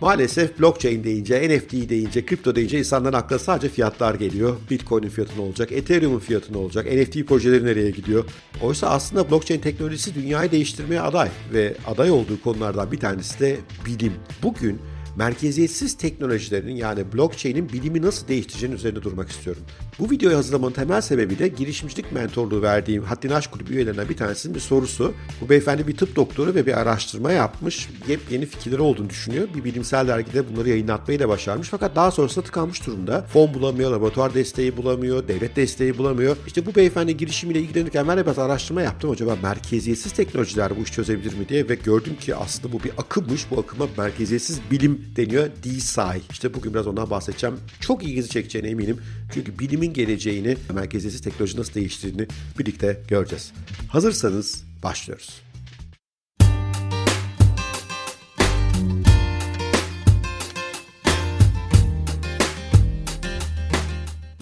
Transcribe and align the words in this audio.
Maalesef 0.00 0.60
blockchain 0.60 1.04
deyince, 1.04 1.48
NFT 1.48 1.72
deyince, 1.88 2.26
kripto 2.26 2.56
deyince 2.56 2.78
insanların 2.78 3.16
aklına 3.16 3.38
sadece 3.38 3.68
fiyatlar 3.68 4.14
geliyor. 4.14 4.56
Bitcoin'in 4.70 5.08
fiyatı 5.08 5.36
ne 5.36 5.40
olacak, 5.40 5.72
Ethereum'un 5.72 6.18
fiyatı 6.18 6.52
ne 6.52 6.56
olacak, 6.56 6.86
NFT 6.86 7.26
projeleri 7.26 7.64
nereye 7.64 7.90
gidiyor? 7.90 8.24
Oysa 8.62 8.88
aslında 8.90 9.30
blockchain 9.30 9.60
teknolojisi 9.60 10.14
dünyayı 10.14 10.50
değiştirmeye 10.50 11.00
aday 11.00 11.28
ve 11.52 11.74
aday 11.86 12.10
olduğu 12.10 12.42
konulardan 12.42 12.92
bir 12.92 13.00
tanesi 13.00 13.40
de 13.40 13.56
bilim. 13.86 14.12
Bugün 14.42 14.80
merkeziyetsiz 15.18 15.96
teknolojilerin 15.96 16.76
yani 16.76 17.12
blockchain'in 17.12 17.68
bilimi 17.68 18.02
nasıl 18.02 18.28
değiştireceğinin 18.28 18.76
üzerinde 18.76 19.02
durmak 19.02 19.28
istiyorum. 19.28 19.62
Bu 19.98 20.10
videoyu 20.10 20.36
hazırlamanın 20.36 20.72
temel 20.72 21.00
sebebi 21.00 21.38
de 21.38 21.48
girişimcilik 21.48 22.12
mentorluğu 22.12 22.62
verdiğim 22.62 23.02
Haddini 23.02 23.34
Aşk 23.34 23.52
Kulübü 23.52 23.74
üyelerinden 23.74 24.08
bir 24.08 24.16
tanesinin 24.16 24.54
bir 24.54 24.60
sorusu. 24.60 25.14
Bu 25.40 25.48
beyefendi 25.48 25.88
bir 25.88 25.96
tıp 25.96 26.16
doktoru 26.16 26.54
ve 26.54 26.66
bir 26.66 26.78
araştırma 26.78 27.32
yapmış. 27.32 27.88
Yepyeni 28.08 28.46
fikirleri 28.46 28.80
olduğunu 28.80 29.10
düşünüyor. 29.10 29.48
Bir 29.54 29.64
bilimsel 29.64 30.08
dergide 30.08 30.48
bunları 30.48 30.68
yayınlatmayı 30.68 31.20
da 31.20 31.28
başarmış. 31.28 31.68
Fakat 31.68 31.96
daha 31.96 32.10
sonrasında 32.10 32.44
tıkanmış 32.44 32.86
durumda. 32.86 33.22
Fon 33.22 33.54
bulamıyor, 33.54 33.90
laboratuvar 33.90 34.34
desteği 34.34 34.76
bulamıyor, 34.76 35.28
devlet 35.28 35.56
desteği 35.56 35.98
bulamıyor. 35.98 36.36
İşte 36.46 36.66
bu 36.66 36.74
beyefendi 36.74 37.16
girişimiyle 37.16 37.60
ilgilenirken 37.60 38.08
ben 38.08 38.18
de 38.18 38.24
biraz 38.24 38.38
araştırma 38.38 38.82
yaptım. 38.82 39.10
Acaba 39.10 39.36
merkeziyetsiz 39.42 40.12
teknolojiler 40.12 40.76
bu 40.76 40.82
iş 40.82 40.92
çözebilir 40.92 41.34
mi 41.34 41.48
diye 41.48 41.68
ve 41.68 41.74
gördüm 41.74 42.16
ki 42.20 42.34
aslında 42.36 42.72
bu 42.72 42.84
bir 42.84 42.92
akımmış. 42.98 43.50
Bu 43.50 43.60
akıma 43.60 43.86
merkeziyetsiz 43.98 44.60
bilim 44.70 45.07
deniyor. 45.16 45.50
DeSci. 45.64 46.22
İşte 46.30 46.54
bugün 46.54 46.74
biraz 46.74 46.86
ondan 46.86 47.10
bahsedeceğim. 47.10 47.56
Çok 47.80 48.04
ilginizi 48.04 48.28
çekeceğine 48.28 48.68
eminim. 48.68 49.00
Çünkü 49.34 49.58
bilimin 49.58 49.92
geleceğini, 49.92 50.56
merkeziyetsiz 50.74 51.22
teknoloji 51.22 51.58
nasıl 51.58 51.74
değiştirdiğini 51.74 52.28
birlikte 52.58 53.00
göreceğiz. 53.08 53.52
Hazırsanız 53.88 54.64
başlıyoruz. 54.82 55.47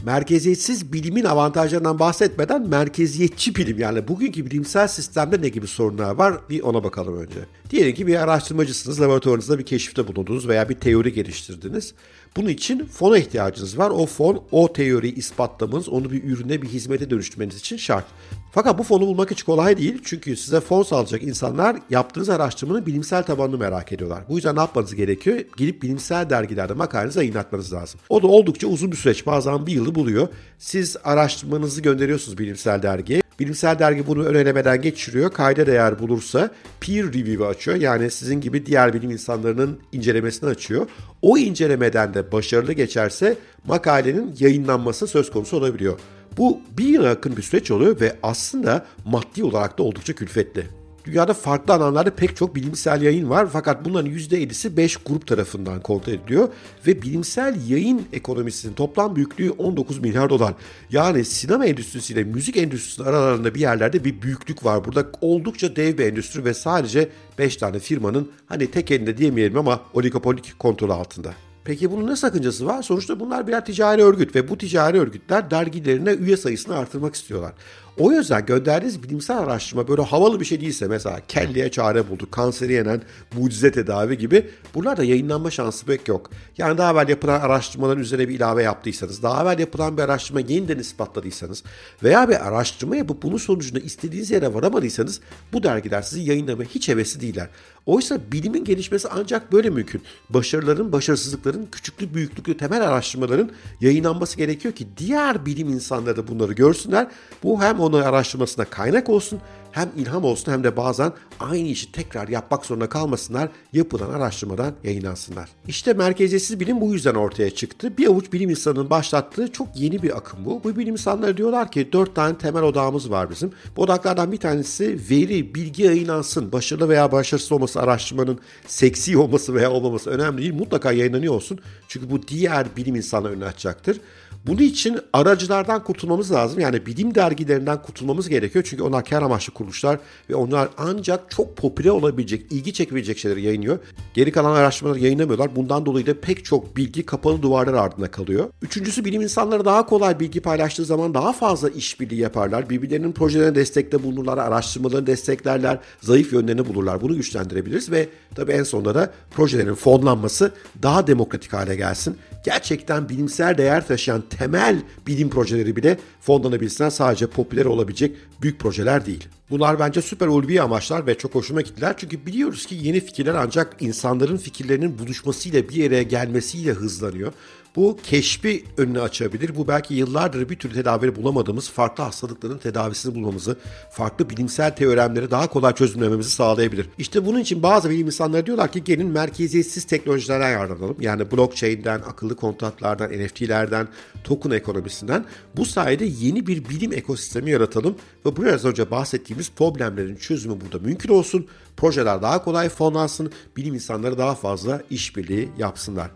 Merkeziyetsiz 0.07 0.93
bilimin 0.93 1.25
avantajlarından 1.25 1.99
bahsetmeden 1.99 2.69
merkeziyetçi 2.69 3.55
bilim 3.55 3.79
yani 3.79 4.09
bugünkü 4.09 4.47
bilimsel 4.47 4.89
sistemde 4.89 5.43
ne 5.43 5.48
gibi 5.48 5.67
sorunlar 5.67 6.15
var 6.15 6.35
bir 6.51 6.63
ona 6.63 6.85
bakalım 6.85 7.19
önce. 7.19 7.39
Diyelim 7.71 7.95
ki 7.95 8.07
bir 8.07 8.23
araştırmacısınız, 8.23 9.01
laboratuvarınızda 9.01 9.59
bir 9.59 9.67
keşifte 9.67 10.09
bulundunuz 10.09 10.48
veya 10.48 10.69
bir 10.69 10.75
teori 10.75 11.13
geliştirdiniz. 11.13 11.95
Bunun 12.37 12.48
için 12.48 12.87
fona 12.87 13.19
ihtiyacınız 13.19 13.79
var. 13.79 13.91
O 13.91 14.06
fon 14.06 14.42
o 14.51 14.73
teoriyi 14.73 15.15
ispatlamanız, 15.15 15.89
onu 15.89 16.11
bir 16.11 16.25
ürüne, 16.25 16.62
bir 16.62 16.69
hizmete 16.69 17.11
dönüştürmeniz 17.11 17.56
için 17.56 17.77
şart. 17.77 18.05
Fakat 18.53 18.79
bu 18.79 18.83
fonu 18.83 19.06
bulmak 19.06 19.31
hiç 19.31 19.42
kolay 19.42 19.79
değil. 19.79 20.03
Çünkü 20.05 20.37
size 20.37 20.61
fon 20.61 20.83
sağlayacak 20.83 21.23
insanlar 21.23 21.77
yaptığınız 21.91 22.29
araştırmanın 22.29 22.87
bilimsel 22.87 23.23
tabanını 23.23 23.59
merak 23.59 23.92
ediyorlar. 23.92 24.25
Bu 24.29 24.34
yüzden 24.34 24.57
ne 24.57 24.61
yapmanız 24.61 24.95
gerekiyor? 24.95 25.41
Gidip 25.57 25.83
bilimsel 25.83 26.31
dergilerde 26.31 26.73
makalenizi 26.73 27.19
yayınlatmanız 27.19 27.73
lazım. 27.73 28.01
O 28.09 28.23
da 28.23 28.27
oldukça 28.27 28.67
uzun 28.67 28.92
bir 28.92 28.97
süreç. 28.97 29.27
Bazen 29.27 29.67
bir 29.67 29.73
yılı 29.73 29.95
buluyor. 29.95 30.29
Siz 30.59 30.97
araştırmanızı 31.05 31.83
gönderiyorsunuz 31.83 32.39
bilimsel 32.39 32.83
dergiye. 32.83 33.26
Bilimsel 33.39 33.79
dergi 33.79 34.06
bunu 34.06 34.25
ön 34.25 34.83
geçiriyor. 34.83 35.33
Kayda 35.33 35.67
değer 35.67 35.98
bulursa 35.98 36.51
peer 36.81 37.05
review 37.06 37.47
açıyor. 37.47 37.77
Yani 37.77 38.11
sizin 38.11 38.41
gibi 38.41 38.67
diğer 38.67 38.95
bilim 38.95 39.11
insanlarının 39.11 39.79
incelemesini 39.92 40.51
açıyor. 40.51 40.87
O 41.23 41.39
incelemeden 41.39 42.14
de 42.14 42.33
başarılı 42.33 42.73
geçerse 42.73 43.37
makalenin 43.67 44.36
yayınlanması 44.39 45.07
söz 45.07 45.30
konusu 45.30 45.57
olabiliyor. 45.57 45.98
Bu 46.36 46.61
bir 46.79 46.85
yıla 46.85 47.08
yakın 47.08 47.36
bir 47.36 47.42
süreç 47.42 47.70
oluyor 47.70 48.01
ve 48.01 48.17
aslında 48.23 48.86
maddi 49.05 49.45
olarak 49.45 49.79
da 49.79 49.83
oldukça 49.83 50.13
külfetli. 50.13 50.67
Dünyada 51.06 51.34
farklı 51.34 51.74
alanlarda 51.74 52.11
pek 52.11 52.36
çok 52.36 52.55
bilimsel 52.55 53.02
yayın 53.02 53.30
var 53.30 53.48
fakat 53.52 53.84
bunların 53.84 54.11
%50'si 54.11 54.77
5 54.77 54.96
grup 54.96 55.27
tarafından 55.27 55.80
kontrol 55.80 56.12
ediliyor 56.12 56.48
ve 56.86 57.02
bilimsel 57.02 57.68
yayın 57.68 58.02
ekonomisinin 58.12 58.74
toplam 58.74 59.17
büyüklüğü 59.17 59.50
19 59.50 59.98
milyar 59.98 60.30
dolar. 60.30 60.55
Yani 60.90 61.24
sinema 61.24 61.67
endüstrisiyle 61.67 62.24
müzik 62.24 62.56
endüstrisinin 62.56 63.06
aralarında 63.06 63.55
bir 63.55 63.61
yerlerde 63.61 64.05
bir 64.05 64.22
büyüklük 64.22 64.64
var. 64.64 64.84
Burada 64.84 65.06
oldukça 65.20 65.77
dev 65.77 65.98
bir 65.98 66.06
endüstri 66.06 66.44
ve 66.44 66.55
sadece 66.55 67.08
5 67.38 67.56
tane 67.56 67.78
firmanın 67.78 68.30
hani 68.46 68.70
tek 68.70 68.90
elinde 68.90 69.17
diyemeyelim 69.17 69.58
ama 69.58 69.80
oligopolik 69.94 70.58
kontrol 70.58 70.90
altında. 70.90 71.34
Peki 71.64 71.90
bunun 71.90 72.11
ne 72.11 72.17
sakıncası 72.17 72.67
var? 72.67 72.83
Sonuçta 72.83 73.20
bunlar 73.20 73.46
birer 73.46 73.64
ticari 73.64 74.02
örgüt 74.02 74.34
ve 74.34 74.48
bu 74.48 74.58
ticari 74.58 75.00
örgütler 75.00 75.50
dergilerine 75.50 76.11
üye 76.11 76.36
sayısını 76.36 76.77
artırmak 76.77 77.14
istiyorlar. 77.14 77.52
O 77.98 78.12
yüzden 78.12 78.46
gönderdiğiniz 78.46 79.02
bilimsel 79.02 79.39
araştırma 79.39 79.89
böyle 79.89 80.02
havalı 80.02 80.40
bir 80.40 80.45
şey 80.45 80.61
değilse 80.61 80.86
mesela 80.86 81.20
kelliye 81.29 81.70
çare 81.70 82.11
bulduk, 82.11 82.33
kanseri 82.33 82.73
yenen 82.73 83.02
mucize 83.36 83.73
tedavi 83.73 84.18
gibi 84.18 84.51
bunlar 84.74 84.96
da 84.96 85.05
yayınlanma 85.05 85.51
şansı 85.51 85.86
pek 85.86 86.08
yok. 86.08 86.30
Yani 86.58 86.79
daha 86.79 86.92
evvel 86.92 87.08
yapılan 87.08 87.40
araştırmaların 87.40 88.02
üzerine 88.02 88.29
bir 88.29 88.35
ilave 88.35 88.62
yaptıysanız, 88.62 89.23
daha 89.23 89.42
evvel 89.42 89.58
yapılan 89.58 89.96
bir 89.96 90.02
araştırma 90.02 90.40
yeniden 90.40 90.79
ispatladıysanız 90.79 91.62
veya 92.02 92.29
bir 92.29 92.48
araştırma 92.48 92.96
yapıp 92.96 93.23
bunun 93.23 93.36
sonucunda 93.36 93.80
istediğiniz 93.80 94.30
yere 94.30 94.55
varamadıysanız 94.55 95.20
bu 95.52 95.62
dergiler 95.62 96.02
sizi 96.02 96.20
yayınlamaya 96.20 96.68
hiç 96.68 96.89
hevesli 96.89 97.20
değiller. 97.20 97.48
Oysa 97.86 98.18
bilimin 98.33 98.64
gelişmesi 98.64 99.08
ancak 99.08 99.52
böyle 99.52 99.70
mümkün. 99.70 100.02
Başarıların, 100.30 100.92
başarısızlıkların, 100.92 101.68
küçüklü, 101.73 102.14
büyüklüklü 102.14 102.56
temel 102.56 102.89
araştırmaların 102.89 103.51
yayınlanması 103.80 104.36
gerekiyor 104.36 104.74
ki 104.74 104.86
diğer 104.96 105.46
bilim 105.46 105.68
insanları 105.68 106.17
da 106.17 106.29
bunları 106.29 106.52
görsünler. 106.52 107.06
Bu 107.42 107.62
hem 107.62 107.80
onun 107.86 108.02
araştırmasına 108.02 108.64
kaynak 108.64 109.08
olsun 109.08 109.41
hem 109.77 109.91
ilham 109.97 110.25
olsun 110.25 110.53
hem 110.53 110.64
de 110.64 110.77
bazen 110.77 111.13
aynı 111.41 111.69
işi 111.69 111.92
tekrar 111.92 112.29
yapmak 112.29 112.67
zorunda 112.67 112.89
kalmasınlar, 112.89 113.48
yapılan 113.73 114.11
araştırmadan 114.11 114.75
yayınlansınlar. 114.85 115.48
İşte 115.69 115.92
merkeziyetsiz 115.92 116.61
bilim 116.61 116.81
bu 116.81 116.92
yüzden 116.92 117.14
ortaya 117.14 117.51
çıktı. 117.51 117.98
Bir 117.98 118.07
avuç 118.07 118.33
bilim 118.33 118.51
insanının 118.51 118.91
başlattığı 118.91 119.53
çok 119.53 119.69
yeni 119.75 120.03
bir 120.03 120.17
akım 120.17 120.45
bu. 120.45 120.65
Bu 120.65 120.77
bilim 120.77 120.92
insanları 120.92 121.36
diyorlar 121.36 121.70
ki 121.70 121.92
dört 121.92 122.15
tane 122.15 122.39
temel 122.39 122.63
odağımız 122.63 123.11
var 123.11 123.31
bizim. 123.31 123.51
Bu 123.77 123.83
odaklardan 123.83 124.33
bir 124.33 124.36
tanesi 124.36 124.98
veri, 125.11 125.55
bilgi 125.55 125.83
yayınlansın. 125.83 126.53
Başarılı 126.53 126.89
veya 126.89 127.13
başarısız 127.13 127.53
olması 127.53 127.81
araştırmanın 127.81 128.38
seksi 128.67 129.19
olması 129.19 129.55
veya 129.55 129.70
olmaması 129.70 130.11
önemli 130.11 130.43
değil. 130.43 130.55
Mutlaka 130.55 130.93
yayınlanıyor 130.93 131.35
olsun. 131.35 131.59
Çünkü 131.88 132.11
bu 132.11 132.29
diğer 132.29 132.67
bilim 132.76 132.97
insanları 132.97 133.32
önüne 133.32 133.44
açacaktır. 133.44 134.00
Bunun 134.47 134.59
için 134.59 134.99
aracılardan 135.12 135.85
kurtulmamız 135.85 136.32
lazım. 136.32 136.61
Yani 136.61 136.87
bilim 136.87 137.15
dergilerinden 137.15 137.82
kurtulmamız 137.82 138.29
gerekiyor. 138.29 138.65
Çünkü 138.69 138.82
onlar 138.82 139.05
kar 139.05 139.23
amaçlı 139.23 139.53
kuruluşlar 139.67 139.99
ve 140.31 140.35
onlar 140.35 140.69
ancak 140.79 141.31
çok 141.31 141.56
popüler 141.56 141.91
olabilecek, 141.91 142.53
ilgi 142.53 142.73
çekebilecek 142.73 143.19
şeyleri 143.19 143.43
yayınlıyor. 143.43 143.79
Geri 144.15 144.32
kalan 144.32 144.55
araştırmaları 144.55 145.00
yayınlamıyorlar. 145.00 145.56
Bundan 145.56 145.87
dolayı 145.87 146.06
da 146.06 146.21
pek 146.21 146.44
çok 146.44 146.77
bilgi 146.77 147.06
kapalı 147.06 147.43
duvarlar 147.43 147.75
ardında 147.75 148.11
kalıyor. 148.11 148.50
Üçüncüsü 148.62 149.05
bilim 149.05 149.23
insanları 149.23 149.65
daha 149.65 149.87
kolay 149.87 150.21
bilgi 150.21 150.41
paylaştığı 150.41 150.85
zaman 150.85 151.15
daha 151.15 151.32
fazla 151.32 151.69
işbirliği 151.69 152.21
yaparlar. 152.21 152.71
Birbirlerinin 152.71 153.12
projelerine 153.12 153.55
destekte 153.55 154.03
bulunurlar, 154.03 154.38
araştırmalarını 154.38 155.06
desteklerler, 155.06 155.79
zayıf 156.00 156.33
yönlerini 156.33 156.69
bulurlar. 156.69 157.00
Bunu 157.00 157.17
güçlendirebiliriz 157.17 157.91
ve 157.91 158.09
tabii 158.35 158.53
en 158.53 158.62
sonunda 158.62 158.94
da 158.94 159.12
projelerin 159.31 159.75
fonlanması 159.75 160.53
daha 160.83 161.06
demokratik 161.06 161.53
hale 161.53 161.77
gelsin. 161.77 162.17
Gerçekten 162.44 163.09
bilimsel 163.09 163.59
değer 163.59 163.87
taşıyan 163.87 164.23
temel 164.38 164.83
bilim 165.06 165.31
projeleri 165.31 165.77
bile 165.77 165.99
fonlanabilsinler 166.21 166.91
sadece 166.91 167.27
popüler 167.27 167.65
olabilecek 167.65 168.17
büyük 168.43 168.61
projeler 168.61 169.06
değil. 169.06 169.29
Bunlar 169.50 169.79
bence 169.79 170.02
süper 170.02 170.26
ulvi 170.26 170.62
amaçlar 170.62 171.06
ve 171.06 171.19
çok 171.19 171.34
hoşuma 171.34 171.61
gittiler. 171.61 171.94
Çünkü 171.99 172.26
biliyoruz 172.26 172.67
ki 172.67 172.75
yeni 172.82 173.00
fikirler 173.00 173.35
ancak 173.35 173.76
insanların 173.81 174.37
fikirlerinin 174.37 174.99
buluşmasıyla 174.99 175.69
bir 175.69 175.75
yere 175.75 176.03
gelmesiyle 176.03 176.73
hızlanıyor. 176.73 177.32
Bu 177.76 177.99
keşfi 178.02 178.64
önünü 178.76 179.00
açabilir. 179.00 179.56
Bu 179.56 179.69
belki 179.69 179.94
yıllardır 179.94 180.49
bir 180.49 180.56
türlü 180.56 180.75
tedavi 180.75 181.17
bulamadığımız 181.17 181.70
farklı 181.70 182.05
hastalıkların 182.05 182.58
tedavisini 182.58 183.14
bulmamızı, 183.14 183.56
farklı 183.90 184.31
bilimsel 184.31 184.76
teoremleri 184.76 185.31
daha 185.31 185.46
kolay 185.46 185.75
çözümlememizi 185.75 186.31
sağlayabilir. 186.31 186.88
İşte 186.99 187.26
bunun 187.26 187.40
için 187.40 187.62
bazı 187.62 187.90
bilim 187.90 188.06
insanları 188.06 188.46
diyorlar 188.46 188.73
ki 188.73 188.84
gelin 188.84 189.06
merkeziyetsiz 189.06 189.84
teknolojilerden 189.84 190.50
yararlanalım. 190.50 190.96
Yani 191.00 191.31
blockchain'den, 191.31 191.99
akıllı 192.00 192.37
kontratlardan, 192.37 193.11
NFT'lerden, 193.11 193.88
token 194.25 194.50
ekonomisinden 194.50 195.25
bu 195.56 195.64
sayede 195.64 196.05
yeni 196.05 196.46
bir 196.46 196.69
bilim 196.69 196.93
ekosistemi 196.93 197.50
yaratalım 197.50 197.96
ve 198.26 198.37
biraz 198.37 198.64
önce 198.64 198.90
bahsettiğimiz 198.90 199.50
problemlerin 199.50 200.17
çözümü 200.17 200.61
burada 200.61 200.78
mümkün 200.78 201.08
olsun. 201.08 201.46
Projeler 201.76 202.23
daha 202.23 202.44
kolay 202.44 202.69
fonlansın, 202.69 203.32
bilim 203.56 203.75
insanları 203.75 204.19
daha 204.19 204.34
fazla 204.34 204.82
işbirliği 204.90 205.49
yapsınlar. 205.58 206.11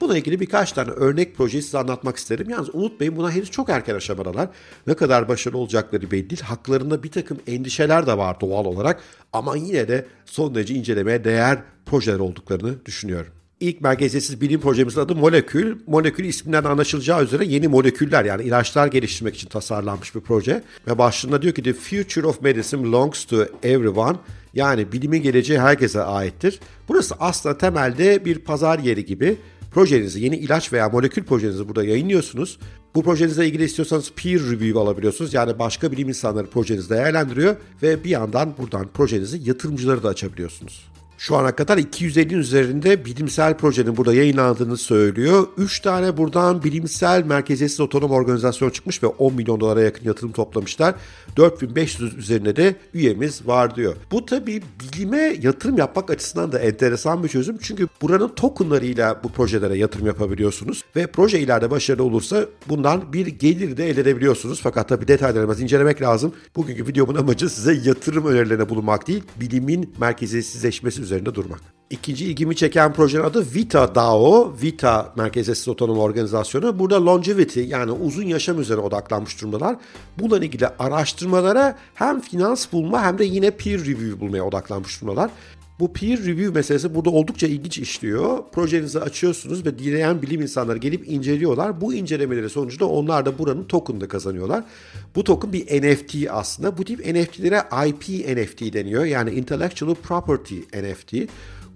Buna 0.00 0.18
ilgili 0.18 0.40
birkaç 0.40 0.72
tane 0.72 0.90
örnek 0.90 1.36
projeyi 1.36 1.62
size 1.62 1.78
anlatmak 1.78 2.16
isterim. 2.16 2.50
Yalnız 2.50 2.74
unutmayın 2.74 3.16
buna 3.16 3.30
henüz 3.30 3.50
çok 3.50 3.68
erken 3.68 3.94
aşamadalar. 3.94 4.48
Ne 4.86 4.94
kadar 4.94 5.28
başarılı 5.28 5.58
olacakları 5.58 6.10
belli 6.10 6.30
değil. 6.30 6.42
Haklarında 6.42 7.02
bir 7.02 7.10
takım 7.10 7.38
endişeler 7.46 8.06
de 8.06 8.18
var 8.18 8.40
doğal 8.40 8.64
olarak. 8.64 9.02
Ama 9.32 9.56
yine 9.56 9.88
de 9.88 10.06
son 10.24 10.54
derece 10.54 10.74
incelemeye 10.74 11.24
değer 11.24 11.58
projeler 11.86 12.18
olduklarını 12.18 12.86
düşünüyorum. 12.86 13.32
İlk 13.60 13.80
merkeziyetsiz 13.80 14.40
bilim 14.40 14.60
projemizin 14.60 15.00
adı 15.00 15.14
Molekül. 15.14 15.76
Molekül 15.86 16.24
isminden 16.24 16.64
anlaşılacağı 16.64 17.24
üzere 17.24 17.44
yeni 17.44 17.68
moleküller 17.68 18.24
yani 18.24 18.42
ilaçlar 18.42 18.86
geliştirmek 18.86 19.34
için 19.34 19.48
tasarlanmış 19.48 20.14
bir 20.14 20.20
proje. 20.20 20.62
Ve 20.86 20.98
başlığında 20.98 21.42
diyor 21.42 21.54
ki 21.54 21.62
The 21.62 21.72
future 21.72 22.26
of 22.26 22.42
medicine 22.42 22.84
belongs 22.84 23.24
to 23.24 23.46
everyone. 23.62 24.16
Yani 24.54 24.92
bilimin 24.92 25.22
geleceği 25.22 25.60
herkese 25.60 26.02
aittir. 26.02 26.60
Burası 26.88 27.14
aslında 27.20 27.58
temelde 27.58 28.24
bir 28.24 28.38
pazar 28.38 28.78
yeri 28.78 29.04
gibi. 29.04 29.36
Projenizi, 29.76 30.20
yeni 30.20 30.36
ilaç 30.36 30.72
veya 30.72 30.88
molekül 30.88 31.24
projenizi 31.24 31.68
burada 31.68 31.84
yayınlıyorsunuz. 31.84 32.58
Bu 32.94 33.02
projenizle 33.02 33.46
ilgili 33.46 33.64
istiyorsanız 33.64 34.12
peer 34.12 34.40
review 34.40 34.80
alabiliyorsunuz. 34.80 35.34
Yani 35.34 35.58
başka 35.58 35.92
bilim 35.92 36.08
insanları 36.08 36.46
projenizi 36.50 36.90
değerlendiriyor 36.90 37.56
ve 37.82 38.04
bir 38.04 38.10
yandan 38.10 38.54
buradan 38.58 38.88
projenizi 38.88 39.48
yatırımcıları 39.48 40.02
da 40.02 40.08
açabiliyorsunuz. 40.08 40.95
Şu 41.18 41.36
ana 41.36 41.56
kadar 41.56 41.78
250'nin 41.78 42.38
üzerinde 42.38 43.04
bilimsel 43.04 43.56
projenin 43.56 43.96
burada 43.96 44.14
yayınlandığını 44.14 44.76
söylüyor. 44.76 45.46
3 45.56 45.80
tane 45.80 46.16
buradan 46.16 46.64
bilimsel 46.64 47.24
merkeziyetsiz 47.24 47.80
otonom 47.80 48.10
organizasyon 48.10 48.70
çıkmış 48.70 49.02
ve 49.02 49.06
10 49.06 49.34
milyon 49.34 49.60
dolara 49.60 49.82
yakın 49.82 50.04
yatırım 50.04 50.32
toplamışlar. 50.32 50.94
4500 51.36 52.14
üzerinde 52.14 52.56
de 52.56 52.76
üyemiz 52.94 53.46
var 53.46 53.76
diyor. 53.76 53.94
Bu 54.10 54.26
tabii 54.26 54.62
bilime 54.80 55.36
yatırım 55.42 55.78
yapmak 55.78 56.10
açısından 56.10 56.52
da 56.52 56.58
enteresan 56.58 57.24
bir 57.24 57.28
çözüm. 57.28 57.58
Çünkü 57.62 57.88
buranın 58.02 58.28
tokenlarıyla 58.28 59.20
bu 59.24 59.28
projelere 59.28 59.78
yatırım 59.78 60.06
yapabiliyorsunuz. 60.06 60.84
Ve 60.96 61.06
proje 61.06 61.40
ileride 61.40 61.70
başarılı 61.70 62.04
olursa 62.04 62.46
bundan 62.68 63.12
bir 63.12 63.26
gelir 63.26 63.76
de 63.76 63.88
elde 63.88 64.00
edebiliyorsunuz. 64.00 64.60
Fakat 64.62 64.88
tabii 64.88 65.08
detaylarımızı 65.08 65.62
incelemek 65.62 66.02
lazım. 66.02 66.32
Bugünkü 66.56 66.86
videomun 66.86 67.14
amacı 67.14 67.48
size 67.48 67.80
yatırım 67.84 68.26
önerilerine 68.26 68.68
bulunmak 68.68 69.08
değil, 69.08 69.22
bilimin 69.40 69.94
merkeziyetsizleşmesi 70.00 71.05
üzerinde 71.06 71.34
durmak. 71.34 71.60
İkinci 71.90 72.24
ilgimi 72.24 72.56
çeken 72.56 72.92
projenin 72.92 73.24
adı 73.24 73.46
Vita 73.54 73.94
DAO, 73.94 74.54
Vita 74.62 75.12
Merkeziyetsiz 75.16 75.68
Otonom 75.68 75.98
Organizasyonu. 75.98 76.78
Burada 76.78 77.06
longevity 77.06 77.60
yani 77.60 77.90
uzun 77.90 78.22
yaşam 78.22 78.60
üzerine 78.60 78.82
odaklanmış 78.82 79.40
durumdalar. 79.40 79.76
Bununla 80.18 80.38
ilgili 80.38 80.68
araştırmalara 80.78 81.78
hem 81.94 82.20
finans 82.20 82.72
bulma 82.72 83.02
hem 83.02 83.18
de 83.18 83.24
yine 83.24 83.50
peer 83.50 83.80
review 83.80 84.20
bulmaya 84.20 84.44
odaklanmış 84.44 85.00
durumdalar. 85.00 85.30
Bu 85.80 85.92
peer 85.92 86.18
review 86.18 86.50
meselesi 86.50 86.94
burada 86.94 87.10
oldukça 87.10 87.46
ilginç 87.46 87.78
işliyor. 87.78 88.38
Projenizi 88.52 89.00
açıyorsunuz 89.00 89.66
ve 89.66 89.78
dileyen 89.78 90.22
bilim 90.22 90.40
insanları 90.40 90.78
gelip 90.78 91.08
inceliyorlar. 91.08 91.80
Bu 91.80 91.94
incelemeleri 91.94 92.50
sonucunda 92.50 92.88
onlar 92.88 93.26
da 93.26 93.38
buranın 93.38 93.64
token'ını 93.64 94.08
kazanıyorlar. 94.08 94.64
Bu 95.14 95.24
token 95.24 95.52
bir 95.52 95.66
NFT 95.66 96.30
aslında. 96.30 96.78
Bu 96.78 96.84
tip 96.84 96.98
NFT'lere 96.98 97.88
IP 97.88 98.08
NFT 98.38 98.74
deniyor. 98.74 99.04
Yani 99.04 99.30
Intellectual 99.30 99.94
Property 99.94 100.56
NFT. 100.56 101.14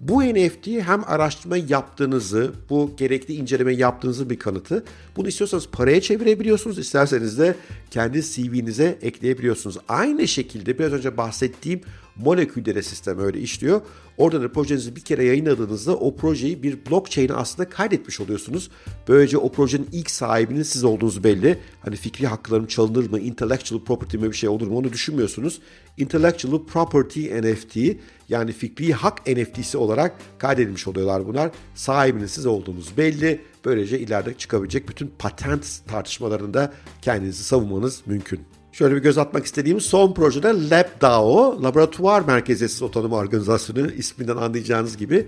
Bu 0.01 0.23
NFT 0.23 0.67
hem 0.67 1.03
araştırma 1.07 1.57
yaptığınızı, 1.57 2.51
bu 2.69 2.91
gerekli 2.97 3.33
inceleme 3.33 3.73
yaptığınızı 3.73 4.29
bir 4.29 4.39
kanıtı. 4.39 4.83
Bunu 5.15 5.27
istiyorsanız 5.27 5.67
paraya 5.71 6.01
çevirebiliyorsunuz, 6.01 6.79
isterseniz 6.79 7.39
de 7.39 7.55
kendi 7.91 8.21
CV'nize 8.21 8.97
ekleyebiliyorsunuz. 9.01 9.77
Aynı 9.87 10.27
şekilde 10.27 10.79
biraz 10.79 10.93
önce 10.93 11.17
bahsettiğim 11.17 11.81
moleküllere 12.15 12.83
sistem 12.83 13.19
öyle 13.19 13.39
işliyor. 13.39 13.81
Orada 14.17 14.41
da 14.41 14.51
projenizi 14.51 14.95
bir 14.95 15.01
kere 15.01 15.23
yayınladığınızda 15.25 15.95
o 15.95 16.15
projeyi 16.15 16.63
bir 16.63 16.85
blockchain'e 16.85 17.33
aslında 17.33 17.69
kaydetmiş 17.69 18.19
oluyorsunuz. 18.19 18.69
Böylece 19.07 19.37
o 19.37 19.51
projenin 19.51 19.89
ilk 19.91 20.11
sahibinin 20.11 20.63
siz 20.63 20.83
olduğunuz 20.83 21.23
belli. 21.23 21.57
Hani 21.81 21.95
fikri 21.95 22.27
haklarım 22.27 22.65
çalınır 22.65 23.09
mı, 23.09 23.19
intellectual 23.19 23.79
property 23.79 24.17
mi 24.17 24.31
bir 24.31 24.37
şey 24.37 24.49
olur 24.49 24.67
mu 24.67 24.77
onu 24.77 24.93
düşünmüyorsunuz. 24.93 25.61
Intellectual 25.97 26.65
Property 26.65 27.41
NFT 27.41 27.97
yani 28.29 28.51
fikri 28.51 28.93
hak 28.93 29.27
NFT'si 29.27 29.77
olarak 29.77 30.15
kaydedilmiş 30.37 30.87
oluyorlar 30.87 31.27
bunlar. 31.27 31.51
Sahibinin 31.75 32.25
siz 32.25 32.45
olduğunuz 32.45 32.97
belli. 32.97 33.41
Böylece 33.65 33.99
ileride 33.99 34.33
çıkabilecek 34.33 34.89
bütün 34.89 35.11
patent 35.19 35.87
tartışmalarında 35.87 36.73
kendinizi 37.01 37.43
savunmanız 37.43 38.01
mümkün. 38.05 38.39
Şöyle 38.71 38.95
bir 38.95 39.01
göz 39.01 39.17
atmak 39.17 39.45
istediğim 39.45 39.81
son 39.81 40.13
projede 40.13 40.69
LabDAO, 40.69 41.63
Laboratuvar 41.63 42.21
Merkeziyetsiz 42.21 42.81
Otonom 42.81 43.13
Organizasyonu 43.13 43.91
isminden 43.91 44.37
anlayacağınız 44.37 44.97
gibi. 44.97 45.27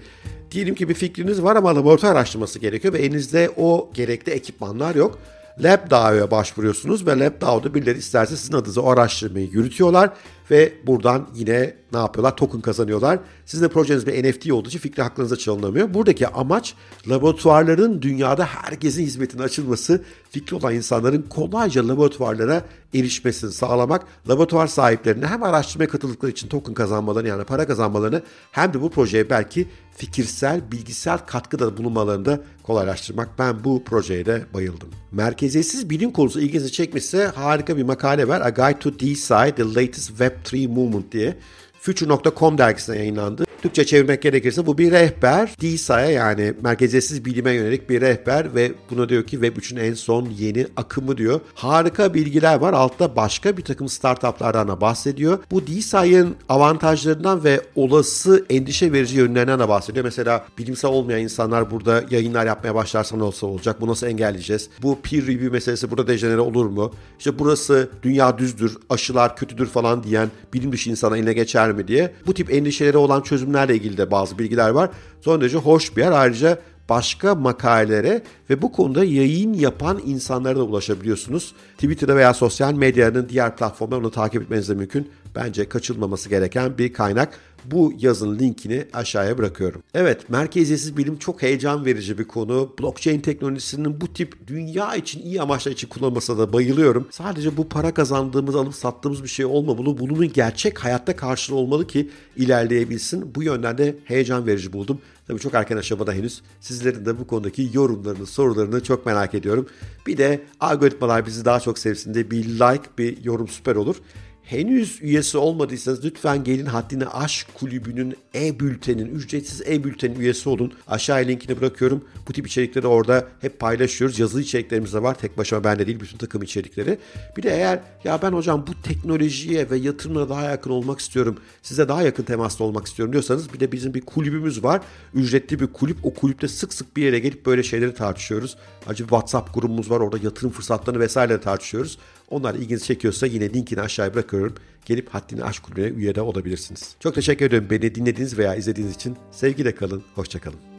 Diyelim 0.51 0.75
ki 0.75 0.89
bir 0.89 0.93
fikriniz 0.93 1.43
var 1.43 1.55
ama 1.55 1.75
laboratuvar 1.75 2.11
araştırması 2.11 2.59
gerekiyor 2.59 2.93
ve 2.93 2.99
elinizde 2.99 3.51
o 3.57 3.89
gerekli 3.93 4.31
ekipmanlar 4.31 4.95
yok. 4.95 5.19
LabDAO'ya 5.59 6.31
başvuruyorsunuz 6.31 7.07
ve 7.07 7.19
LabDAO'da 7.19 7.73
birileri 7.73 7.97
isterse 7.97 8.37
sizin 8.37 8.53
adınıza 8.53 8.81
o 8.81 8.89
araştırmayı 8.89 9.47
yürütüyorlar 9.47 10.09
ve 10.51 10.73
buradan 10.87 11.29
yine 11.35 11.75
ne 11.93 11.99
yapıyorlar? 11.99 12.35
Token 12.35 12.61
kazanıyorlar. 12.61 13.19
Sizin 13.45 13.65
de 13.65 13.69
projeniz 13.69 14.07
bir 14.07 14.29
NFT 14.29 14.51
olduğu 14.51 14.67
için 14.67 14.79
fikri 14.79 15.03
hakkınıza 15.03 15.35
çalınamıyor. 15.35 15.93
Buradaki 15.93 16.27
amaç 16.27 16.73
laboratuvarların 17.09 18.01
dünyada 18.01 18.45
herkesin 18.45 19.03
hizmetine 19.03 19.41
açılması, 19.41 20.03
fikri 20.29 20.55
olan 20.55 20.75
insanların 20.75 21.21
kolayca 21.21 21.87
laboratuvarlara 21.87 22.61
erişmesini 22.93 23.51
sağlamak, 23.51 24.05
laboratuvar 24.29 24.67
sahiplerine 24.67 25.27
hem 25.27 25.43
araştırmaya 25.43 25.87
katıldıkları 25.87 26.31
için 26.31 26.47
token 26.47 26.73
kazanmalarını 26.73 27.29
yani 27.29 27.43
para 27.43 27.67
kazanmalarını 27.67 28.21
hem 28.51 28.73
de 28.73 28.81
bu 28.81 28.89
projeye 28.89 29.29
belki 29.29 29.67
fikirsel, 29.95 30.71
bilgisel 30.71 31.17
katkıda 31.17 31.77
bulunmalarını 31.77 32.25
da 32.25 32.41
kolaylaştırmak. 32.63 33.29
Ben 33.39 33.63
bu 33.63 33.83
projeye 33.83 34.25
de 34.25 34.45
bayıldım. 34.53 34.89
Merkeziyetsiz 35.11 35.89
bilim 35.89 36.11
konusu 36.11 36.41
ilginizi 36.41 36.71
çekmişse 36.71 37.25
harika 37.25 37.77
bir 37.77 37.83
makale 37.83 38.27
var. 38.27 38.41
A 38.41 38.49
Guide 38.49 38.79
to 38.79 38.99
Decide 38.99 39.55
the 39.55 39.63
Latest 39.63 40.11
have 40.33 40.43
three 40.43 40.67
movement 40.67 41.11
there 41.11 41.35
Future.com 41.83 42.57
dergisine 42.57 42.97
yayınlandı. 42.97 43.45
Türkçe 43.61 43.85
çevirmek 43.85 44.21
gerekirse 44.21 44.65
bu 44.65 44.77
bir 44.77 44.91
rehber. 44.91 45.55
DSA'ya 45.61 46.09
yani 46.09 46.53
merkeziyetsiz 46.61 47.25
bilime 47.25 47.51
yönelik 47.51 47.89
bir 47.89 48.01
rehber 48.01 48.55
ve 48.55 48.71
bunu 48.89 49.09
diyor 49.09 49.23
ki 49.23 49.31
Web 49.31 49.57
3'ün 49.57 49.77
en 49.77 49.93
son 49.93 50.29
yeni 50.29 50.67
akımı 50.77 51.17
diyor. 51.17 51.39
Harika 51.55 52.13
bilgiler 52.13 52.59
var. 52.59 52.73
Altta 52.73 53.15
başka 53.15 53.57
bir 53.57 53.63
takım 53.63 53.89
startuplardan 53.89 54.67
da 54.67 54.81
bahsediyor. 54.81 55.39
Bu 55.51 55.67
DSA'nın 55.67 56.35
avantajlarından 56.49 57.43
ve 57.43 57.61
olası 57.75 58.45
endişe 58.49 58.91
verici 58.91 59.17
yönlerinden 59.17 59.59
de 59.59 59.69
bahsediyor. 59.69 60.05
Mesela 60.05 60.45
bilimsel 60.57 60.91
olmayan 60.91 61.21
insanlar 61.21 61.71
burada 61.71 62.03
yayınlar 62.09 62.45
yapmaya 62.45 62.75
başlarsa 62.75 63.17
ne 63.17 63.23
olsa 63.23 63.47
olacak? 63.47 63.81
Bu 63.81 63.87
nasıl 63.87 64.07
engelleyeceğiz? 64.07 64.69
Bu 64.81 64.99
peer 65.01 65.23
review 65.23 65.49
meselesi 65.49 65.91
burada 65.91 66.07
dejenere 66.07 66.39
olur 66.39 66.65
mu? 66.65 66.91
İşte 67.19 67.39
burası 67.39 67.89
dünya 68.03 68.37
düzdür, 68.37 68.77
aşılar 68.89 69.35
kötüdür 69.35 69.67
falan 69.67 70.03
diyen 70.03 70.31
bilim 70.53 70.71
dışı 70.71 70.89
insana 70.89 71.17
eline 71.17 71.33
geçer 71.33 71.72
mi 71.73 71.87
diye. 71.87 72.13
Bu 72.27 72.33
tip 72.33 72.53
endişeleri 72.53 72.97
olan 72.97 73.21
çözüm 73.21 73.43
çözümlerle 73.43 73.75
ilgili 73.75 73.97
de 73.97 74.11
bazı 74.11 74.39
bilgiler 74.39 74.69
var. 74.69 74.89
Son 75.21 75.41
derece 75.41 75.57
hoş 75.57 75.97
bir 75.97 76.01
yer. 76.01 76.11
Ayrıca 76.11 76.59
başka 76.89 77.35
makalelere 77.35 78.21
ve 78.49 78.61
bu 78.61 78.71
konuda 78.71 79.03
yayın 79.03 79.53
yapan 79.53 80.01
insanlara 80.05 80.55
da 80.55 80.63
ulaşabiliyorsunuz. 80.63 81.53
Twitter'da 81.77 82.15
veya 82.15 82.33
sosyal 82.33 82.73
medyanın 82.73 83.29
diğer 83.29 83.55
platformlarını 83.55 84.11
takip 84.11 84.41
etmeniz 84.41 84.69
de 84.69 84.73
mümkün. 84.73 85.11
Bence 85.35 85.69
kaçılmaması 85.69 86.29
gereken 86.29 86.77
bir 86.77 86.93
kaynak. 86.93 87.39
Bu 87.65 87.93
yazın 87.99 88.39
linkini 88.39 88.85
aşağıya 88.93 89.37
bırakıyorum. 89.37 89.83
Evet, 89.93 90.29
merkeziyetsiz 90.29 90.97
bilim 90.97 91.17
çok 91.17 91.41
heyecan 91.41 91.85
verici 91.85 92.17
bir 92.17 92.23
konu. 92.23 92.73
Blockchain 92.79 93.19
teknolojisinin 93.19 94.01
bu 94.01 94.13
tip 94.13 94.47
dünya 94.47 94.95
için 94.95 95.21
iyi 95.21 95.41
amaçlar 95.41 95.71
için 95.71 95.87
kullanılmasına 95.87 96.37
da 96.37 96.53
bayılıyorum. 96.53 97.07
Sadece 97.11 97.57
bu 97.57 97.69
para 97.69 97.93
kazandığımız, 97.93 98.55
alıp 98.55 98.75
sattığımız 98.75 99.23
bir 99.23 99.27
şey 99.27 99.45
olmamalı. 99.45 99.97
Bunun 99.99 100.33
gerçek 100.33 100.79
hayatta 100.79 101.15
karşılığı 101.15 101.57
olmalı 101.57 101.87
ki 101.87 102.09
ilerleyebilsin. 102.37 103.35
Bu 103.35 103.43
yönden 103.43 103.77
de 103.77 103.95
heyecan 104.05 104.47
verici 104.47 104.73
buldum. 104.73 105.01
Tabii 105.27 105.39
çok 105.39 105.53
erken 105.53 105.77
aşamada 105.77 106.13
henüz. 106.13 106.41
Sizlerin 106.59 107.05
de 107.05 107.19
bu 107.19 107.27
konudaki 107.27 107.69
yorumlarını, 107.73 108.25
sorularını 108.25 108.83
çok 108.83 109.05
merak 109.05 109.33
ediyorum. 109.33 109.67
Bir 110.07 110.17
de 110.17 110.41
algoritmalar 110.59 111.25
bizi 111.25 111.45
daha 111.45 111.59
çok 111.59 111.79
sevsin 111.79 112.13
diye 112.13 112.31
bir 112.31 112.45
like, 112.45 112.83
bir 112.97 113.23
yorum 113.23 113.47
süper 113.47 113.75
olur. 113.75 113.95
Henüz 114.43 115.01
üyesi 115.01 115.37
olmadıysanız 115.37 116.05
lütfen 116.05 116.43
gelin 116.43 116.65
Haddini 116.65 117.07
Aşk 117.07 117.47
Kulübü'nün 117.53 118.15
e-bültenin, 118.35 119.15
ücretsiz 119.15 119.61
e-bültenin 119.61 120.19
üyesi 120.19 120.49
olun. 120.49 120.73
Aşağıya 120.87 121.25
linkini 121.25 121.61
bırakıyorum. 121.61 122.03
Bu 122.27 122.33
tip 122.33 122.47
içerikleri 122.47 122.87
orada 122.87 123.27
hep 123.41 123.59
paylaşıyoruz. 123.59 124.19
Yazılı 124.19 124.41
içeriklerimiz 124.41 124.93
de 124.93 125.03
var. 125.03 125.17
Tek 125.19 125.37
başıma 125.37 125.63
bende 125.63 125.87
değil 125.87 125.99
bütün 125.99 126.17
takım 126.17 126.41
içerikleri. 126.41 126.97
Bir 127.37 127.43
de 127.43 127.49
eğer 127.49 127.79
ya 128.03 128.21
ben 128.21 128.31
hocam 128.31 128.67
bu 128.67 128.81
teknolojiye 128.81 129.69
ve 129.69 129.77
yatırımına 129.77 130.29
daha 130.29 130.43
yakın 130.43 130.71
olmak 130.71 130.99
istiyorum. 130.99 131.37
Size 131.61 131.87
daha 131.87 132.03
yakın 132.03 132.23
temaslı 132.23 132.65
olmak 132.65 132.87
istiyorum 132.87 133.13
diyorsanız 133.13 133.53
bir 133.53 133.59
de 133.59 133.71
bizim 133.71 133.93
bir 133.93 134.01
kulübümüz 134.01 134.63
var. 134.63 134.81
Ücretli 135.13 135.59
bir 135.59 135.67
kulüp. 135.67 135.97
O 136.03 136.13
kulüpte 136.13 136.47
sık 136.47 136.73
sık 136.73 136.97
bir 136.97 137.03
yere 137.03 137.19
gelip 137.19 137.45
böyle 137.45 137.63
şeyleri 137.63 137.93
tartışıyoruz. 137.93 138.57
Bir 138.89 138.95
WhatsApp 138.95 139.53
grubumuz 139.53 139.89
var. 139.89 139.99
Orada 139.99 140.17
yatırım 140.23 140.51
fırsatlarını 140.51 140.99
vesaire 140.99 141.41
tartışıyoruz. 141.41 141.97
Onlar 142.33 142.55
ilginizi 142.55 142.85
çekiyorsa 142.85 143.25
yine 143.25 143.53
linkini 143.53 143.81
aşağıya 143.81 144.13
bırakıyorum. 144.13 144.55
Gelip 144.85 145.09
Haddini 145.09 145.43
Aşk 145.43 145.63
Kulübü'ne 145.63 145.87
üye 145.87 146.21
olabilirsiniz. 146.21 146.95
Çok 146.99 147.15
teşekkür 147.15 147.45
ederim 147.45 147.67
beni 147.69 147.95
dinlediğiniz 147.95 148.37
veya 148.37 148.55
izlediğiniz 148.55 148.95
için. 148.95 149.17
Sevgiyle 149.31 149.75
kalın, 149.75 150.03
hoşçakalın. 150.15 150.72